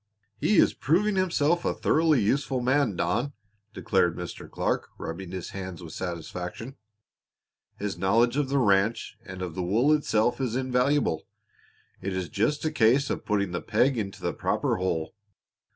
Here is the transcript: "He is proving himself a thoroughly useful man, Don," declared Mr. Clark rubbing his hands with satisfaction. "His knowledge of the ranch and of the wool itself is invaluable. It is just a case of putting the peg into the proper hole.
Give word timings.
"He 0.39 0.57
is 0.57 0.73
proving 0.73 1.15
himself 1.15 1.63
a 1.63 1.75
thoroughly 1.75 2.19
useful 2.23 2.59
man, 2.59 2.95
Don," 2.95 3.33
declared 3.71 4.15
Mr. 4.15 4.49
Clark 4.49 4.89
rubbing 4.97 5.29
his 5.29 5.51
hands 5.51 5.83
with 5.83 5.93
satisfaction. 5.93 6.75
"His 7.77 7.99
knowledge 7.99 8.35
of 8.35 8.49
the 8.49 8.57
ranch 8.57 9.15
and 9.23 9.43
of 9.43 9.53
the 9.53 9.61
wool 9.61 9.93
itself 9.93 10.41
is 10.41 10.55
invaluable. 10.55 11.27
It 12.01 12.13
is 12.13 12.29
just 12.29 12.65
a 12.65 12.71
case 12.71 13.11
of 13.11 13.25
putting 13.25 13.51
the 13.51 13.61
peg 13.61 13.95
into 13.95 14.23
the 14.23 14.33
proper 14.33 14.77
hole. 14.77 15.13